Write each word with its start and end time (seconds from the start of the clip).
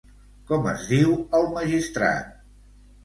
Com 0.51 0.63
es 0.71 0.87
diu 0.93 1.13
el 1.41 1.45
magistrat? 1.59 2.33